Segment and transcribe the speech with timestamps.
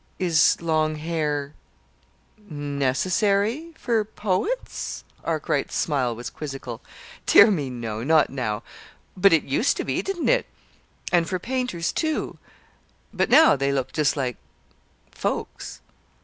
[0.17, 1.53] "Is long hair
[2.49, 6.81] necessary for poets?" Arkwright's smile was quizzical.
[7.27, 8.63] "Dear me, no; not now.
[9.15, 10.47] But it used to be, didn't it?
[11.11, 12.39] And for painters, too.
[13.13, 14.37] But now they look just like
[15.11, 15.81] folks."